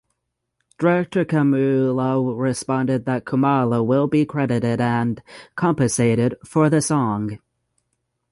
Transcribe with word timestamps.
Director 0.79 1.23
Kammula 1.25 2.35
responded 2.35 3.05
that 3.05 3.23
Komala 3.23 3.85
will 3.85 4.07
be 4.07 4.25
credited 4.25 4.81
and 4.81 5.21
compensated 5.55 6.33
for 6.43 6.71
the 6.71 6.81
song. 6.81 7.37